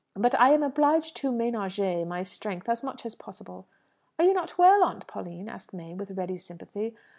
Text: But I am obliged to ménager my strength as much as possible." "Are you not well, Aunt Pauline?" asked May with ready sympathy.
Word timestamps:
But 0.15 0.33
I 0.39 0.49
am 0.53 0.63
obliged 0.63 1.15
to 1.17 1.31
ménager 1.31 2.07
my 2.07 2.23
strength 2.23 2.67
as 2.67 2.81
much 2.81 3.05
as 3.05 3.13
possible." 3.13 3.67
"Are 4.17 4.25
you 4.25 4.33
not 4.33 4.57
well, 4.57 4.83
Aunt 4.83 5.05
Pauline?" 5.05 5.47
asked 5.47 5.73
May 5.73 5.93
with 5.93 6.17
ready 6.17 6.39
sympathy. 6.39 6.95